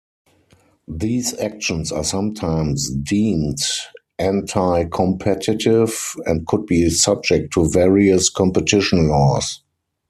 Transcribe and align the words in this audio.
These 0.87 1.35
actions 1.37 1.91
are 1.91 2.03
sometimes 2.03 2.89
deemed 2.89 3.59
anti-competitive 4.17 6.15
and 6.25 6.47
could 6.47 6.65
be 6.65 6.89
subject 6.89 7.53
to 7.53 7.69
various 7.69 8.31
competition 8.31 9.09
laws. 9.09 9.61